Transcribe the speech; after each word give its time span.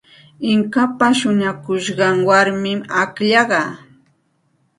Inkapa 0.51 1.07
shuñakushqan 1.19 2.15
warmim 2.27 2.79
akllaqa. 3.01 3.61